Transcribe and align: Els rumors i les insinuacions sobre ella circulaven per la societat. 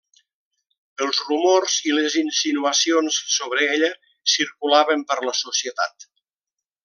Els 1.07 1.19
rumors 1.27 1.75
i 1.89 1.93
les 1.97 2.15
insinuacions 2.21 3.19
sobre 3.35 3.67
ella 3.77 3.91
circulaven 4.37 5.05
per 5.13 5.19
la 5.29 5.37
societat. 5.43 6.09